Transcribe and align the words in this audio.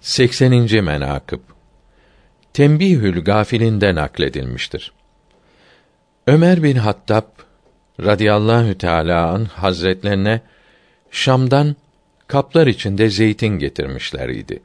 80. 0.00 0.84
menakıb 0.84 1.40
Tembihül 2.52 3.24
Gafilinde 3.24 3.94
nakledilmiştir. 3.94 4.92
Ömer 6.26 6.62
bin 6.62 6.76
Hattab 6.76 7.24
radıyallahu 8.00 8.78
teala 8.78 9.28
an 9.28 9.44
hazretlerine 9.44 10.40
Şam'dan 11.10 11.76
kaplar 12.26 12.66
içinde 12.66 13.10
zeytin 13.10 13.58
getirmişler 13.58 14.28
idi. 14.28 14.62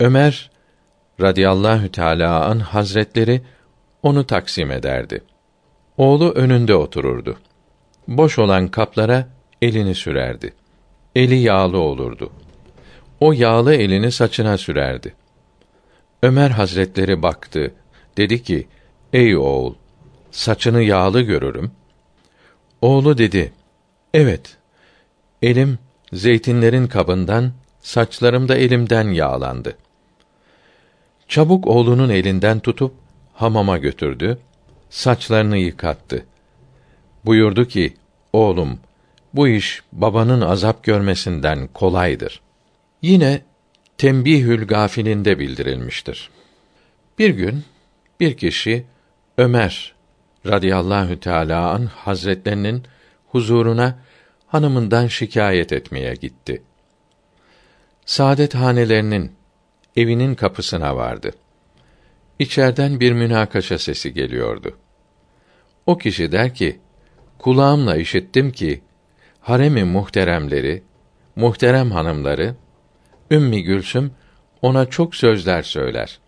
Ömer 0.00 0.50
radıyallahu 1.20 1.92
teala 1.92 2.44
an 2.44 2.58
hazretleri 2.58 3.42
onu 4.02 4.26
taksim 4.26 4.70
ederdi. 4.70 5.20
Oğlu 5.96 6.30
önünde 6.30 6.74
otururdu. 6.74 7.38
Boş 8.08 8.38
olan 8.38 8.68
kaplara 8.68 9.28
elini 9.62 9.94
sürerdi. 9.94 10.54
Eli 11.14 11.34
yağlı 11.34 11.78
olurdu. 11.78 12.32
O 13.24 13.32
yağlı 13.32 13.74
elini 13.74 14.12
saçına 14.12 14.58
sürerdi. 14.58 15.14
Ömer 16.22 16.50
Hazretleri 16.50 17.22
baktı. 17.22 17.74
Dedi 18.16 18.42
ki: 18.42 18.68
Ey 19.12 19.36
oğul, 19.36 19.74
saçını 20.30 20.82
yağlı 20.82 21.20
görürüm. 21.20 21.70
Oğlu 22.82 23.18
dedi: 23.18 23.52
Evet. 24.14 24.56
Elim 25.42 25.78
zeytinlerin 26.12 26.86
kabından, 26.86 27.52
saçlarım 27.80 28.48
da 28.48 28.56
elimden 28.56 29.08
yağlandı. 29.08 29.76
Çabuk 31.28 31.66
oğlunun 31.66 32.08
elinden 32.08 32.60
tutup 32.60 32.94
hamama 33.32 33.78
götürdü. 33.78 34.38
Saçlarını 34.90 35.58
yıkattı. 35.58 36.26
Buyurdu 37.24 37.68
ki: 37.68 37.94
Oğlum, 38.32 38.78
bu 39.34 39.48
iş 39.48 39.82
babanın 39.92 40.40
azap 40.40 40.84
görmesinden 40.84 41.68
kolaydır. 41.74 42.44
Yine 43.04 43.42
Tembihül 43.98 44.66
Gafilinde 44.66 45.38
bildirilmiştir. 45.38 46.30
Bir 47.18 47.30
gün 47.30 47.64
bir 48.20 48.36
kişi 48.36 48.84
Ömer 49.38 49.94
radıyallahu 50.46 51.20
teala 51.20 51.70
an 51.70 51.86
hazretlerinin 51.86 52.82
huzuruna 53.28 53.98
hanımından 54.46 55.06
şikayet 55.06 55.72
etmeye 55.72 56.14
gitti. 56.14 56.62
Saadet 58.06 58.54
hanelerinin 58.54 59.32
evinin 59.96 60.34
kapısına 60.34 60.96
vardı. 60.96 61.30
İçerden 62.38 63.00
bir 63.00 63.12
münakaşa 63.12 63.78
sesi 63.78 64.14
geliyordu. 64.14 64.78
O 65.86 65.98
kişi 65.98 66.32
der 66.32 66.54
ki: 66.54 66.78
Kulağımla 67.38 67.96
işittim 67.96 68.52
ki 68.52 68.82
haremi 69.40 69.84
muhteremleri, 69.84 70.82
muhterem 71.36 71.90
hanımları 71.90 72.54
Ümmi 73.30 73.62
Gülsüm 73.62 74.10
ona 74.62 74.86
çok 74.86 75.14
sözler 75.14 75.62
söyler. 75.62 76.18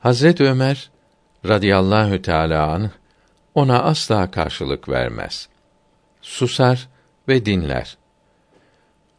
Hazret 0.00 0.40
Ömer 0.40 0.90
radıyallahu 1.48 2.22
teala 2.22 2.66
anh 2.72 2.90
ona 3.54 3.82
asla 3.82 4.30
karşılık 4.30 4.88
vermez. 4.88 5.48
Susar 6.22 6.88
ve 7.28 7.46
dinler. 7.46 7.96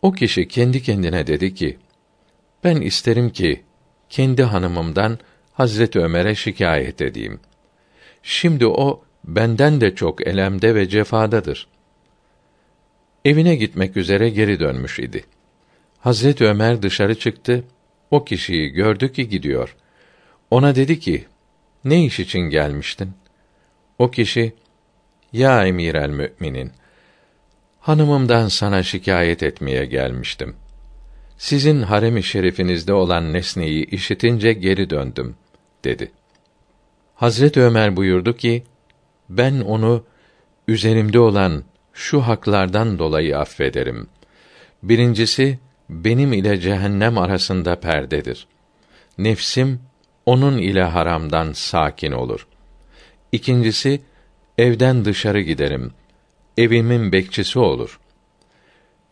O 0.01 0.11
kişi 0.11 0.47
kendi 0.47 0.83
kendine 0.83 1.27
dedi 1.27 1.53
ki: 1.53 1.77
Ben 2.63 2.81
isterim 2.81 3.29
ki 3.29 3.63
kendi 4.09 4.43
hanımımdan 4.43 5.19
Hazret 5.53 5.95
Ömer'e 5.95 6.35
şikayet 6.35 7.01
edeyim. 7.01 7.39
Şimdi 8.23 8.67
o 8.67 9.03
benden 9.23 9.81
de 9.81 9.95
çok 9.95 10.27
elemde 10.27 10.75
ve 10.75 10.89
cefadadır. 10.89 11.67
Evine 13.25 13.55
gitmek 13.55 13.97
üzere 13.97 14.29
geri 14.29 14.59
dönmüş 14.59 14.99
idi. 14.99 15.25
Hazret 16.01 16.41
Ömer 16.41 16.81
dışarı 16.81 17.19
çıktı. 17.19 17.63
O 18.11 18.25
kişiyi 18.25 18.69
gördü 18.69 19.13
ki 19.13 19.29
gidiyor. 19.29 19.75
Ona 20.51 20.75
dedi 20.75 20.99
ki: 20.99 21.25
Ne 21.83 22.05
iş 22.05 22.19
için 22.19 22.39
gelmiştin? 22.39 23.11
O 23.99 24.11
kişi: 24.11 24.53
Ya 25.33 25.65
emir 25.65 25.95
el 25.95 26.09
müminin, 26.09 26.71
hanımımdan 27.79 28.47
sana 28.47 28.83
şikayet 28.83 29.43
etmeye 29.43 29.85
gelmiştim. 29.85 30.55
Sizin 31.37 31.81
harem-i 31.81 32.23
şerifinizde 32.23 32.93
olan 32.93 33.33
nesneyi 33.33 33.85
işitince 33.85 34.53
geri 34.53 34.89
döndüm, 34.89 35.35
dedi. 35.83 36.11
Hazret 37.15 37.57
Ömer 37.57 37.95
buyurdu 37.97 38.37
ki, 38.37 38.63
ben 39.29 39.59
onu 39.59 40.03
üzerimde 40.67 41.19
olan 41.19 41.63
şu 41.93 42.21
haklardan 42.21 42.99
dolayı 42.99 43.37
affederim. 43.37 44.07
Birincisi, 44.83 45.59
benim 45.91 46.33
ile 46.33 46.59
cehennem 46.59 47.17
arasında 47.17 47.79
perdedir. 47.79 48.47
Nefsim 49.17 49.79
onun 50.25 50.57
ile 50.57 50.83
haramdan 50.83 51.51
sakin 51.51 52.11
olur. 52.11 52.47
İkincisi 53.31 54.01
evden 54.57 55.05
dışarı 55.05 55.41
giderim. 55.41 55.93
Evimin 56.57 57.11
bekçisi 57.11 57.59
olur. 57.59 57.99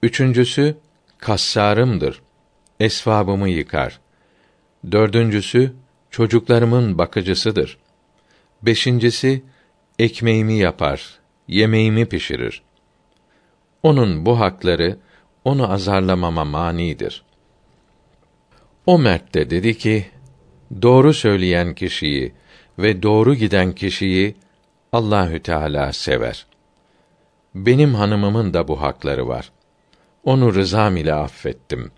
Üçüncüsü 0.04 0.78
kassarımdır. 1.18 2.22
Esvabımı 2.80 3.50
yıkar. 3.50 4.00
Dördüncüsü 4.92 5.74
çocuklarımın 6.12 6.98
bakıcısıdır. 6.98 7.78
Beşincisi 8.62 9.44
ekmeğimi 10.00 10.58
yapar, 10.58 11.20
yemeğimi 11.48 12.06
pişirir. 12.06 12.62
Onun 13.84 14.26
bu 14.26 14.40
hakları 14.40 14.98
onu 15.44 15.72
azarlamama 15.74 16.46
manidir. 16.46 17.24
O 18.86 19.00
mert 19.00 19.34
de 19.34 19.50
dedi 19.50 19.78
ki, 19.78 20.06
doğru 20.82 21.14
söyleyen 21.14 21.74
kişiyi 21.74 22.34
ve 22.80 23.04
doğru 23.04 23.36
giden 23.36 23.72
kişiyi 23.72 24.36
Allahü 24.94 25.40
Teala 25.40 25.94
sever. 25.94 26.46
Benim 27.56 27.94
hanımımın 27.94 28.54
da 28.54 28.68
bu 28.68 28.82
hakları 28.82 29.28
var. 29.28 29.52
Onu 30.24 30.56
rızam 30.56 30.98
ile 30.98 31.14
affettim. 31.14 31.92